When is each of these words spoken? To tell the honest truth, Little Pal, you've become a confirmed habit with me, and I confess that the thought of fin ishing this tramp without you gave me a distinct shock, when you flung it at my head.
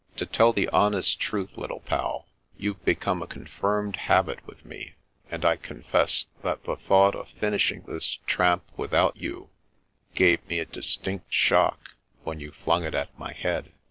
To 0.15 0.25
tell 0.25 0.51
the 0.51 0.67
honest 0.69 1.19
truth, 1.19 1.51
Little 1.55 1.81
Pal, 1.81 2.25
you've 2.57 2.83
become 2.83 3.21
a 3.21 3.27
confirmed 3.27 3.97
habit 3.97 4.39
with 4.47 4.65
me, 4.65 4.95
and 5.29 5.45
I 5.45 5.57
confess 5.57 6.25
that 6.41 6.63
the 6.63 6.75
thought 6.75 7.13
of 7.13 7.29
fin 7.29 7.53
ishing 7.53 7.85
this 7.85 8.17
tramp 8.25 8.63
without 8.75 9.15
you 9.15 9.51
gave 10.15 10.43
me 10.47 10.57
a 10.57 10.65
distinct 10.65 11.31
shock, 11.31 11.97
when 12.23 12.39
you 12.39 12.51
flung 12.51 12.83
it 12.83 12.95
at 12.95 13.15
my 13.19 13.31
head. 13.33 13.73